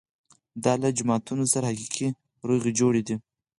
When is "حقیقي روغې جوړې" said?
1.71-3.01